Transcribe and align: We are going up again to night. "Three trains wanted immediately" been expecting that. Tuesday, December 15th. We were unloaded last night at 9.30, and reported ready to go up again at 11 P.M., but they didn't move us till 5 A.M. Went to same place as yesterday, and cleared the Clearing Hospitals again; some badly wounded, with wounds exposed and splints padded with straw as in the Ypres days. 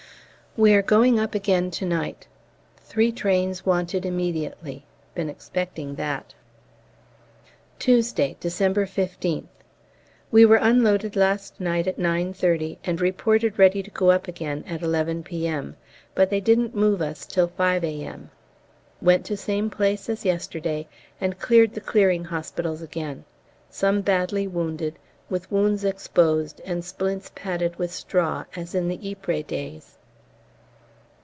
We 0.57 0.73
are 0.73 0.81
going 0.81 1.17
up 1.17 1.33
again 1.33 1.71
to 1.71 1.85
night. 1.85 2.27
"Three 2.75 3.13
trains 3.13 3.65
wanted 3.65 4.05
immediately" 4.05 4.85
been 5.15 5.29
expecting 5.29 5.95
that. 5.95 6.33
Tuesday, 7.79 8.35
December 8.41 8.85
15th. 8.85 9.47
We 10.29 10.43
were 10.43 10.57
unloaded 10.57 11.15
last 11.15 11.61
night 11.61 11.87
at 11.87 11.97
9.30, 11.97 12.79
and 12.83 12.99
reported 12.99 13.57
ready 13.57 13.81
to 13.81 13.89
go 13.91 14.11
up 14.11 14.27
again 14.27 14.65
at 14.67 14.81
11 14.81 15.23
P.M., 15.23 15.77
but 16.13 16.29
they 16.29 16.41
didn't 16.41 16.75
move 16.75 17.01
us 17.01 17.25
till 17.25 17.47
5 17.47 17.85
A.M. 17.85 18.29
Went 19.01 19.23
to 19.27 19.37
same 19.37 19.69
place 19.69 20.09
as 20.09 20.25
yesterday, 20.25 20.85
and 21.21 21.39
cleared 21.39 21.75
the 21.75 21.79
Clearing 21.81 22.25
Hospitals 22.25 22.81
again; 22.81 23.23
some 23.69 24.01
badly 24.01 24.49
wounded, 24.49 24.99
with 25.29 25.49
wounds 25.49 25.85
exposed 25.85 26.59
and 26.65 26.83
splints 26.83 27.31
padded 27.35 27.77
with 27.77 27.93
straw 27.93 28.43
as 28.53 28.75
in 28.75 28.89
the 28.89 28.99
Ypres 29.11 29.45
days. 29.45 29.97